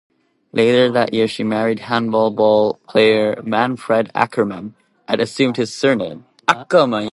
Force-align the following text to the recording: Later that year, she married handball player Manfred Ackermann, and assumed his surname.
Later 0.53 0.89
that 0.91 1.13
year, 1.13 1.27
she 1.27 1.43
married 1.43 1.79
handball 1.81 2.79
player 2.89 3.39
Manfred 3.43 4.11
Ackermann, 4.15 4.73
and 5.07 5.21
assumed 5.21 5.57
his 5.57 5.75
surname. 5.75 6.25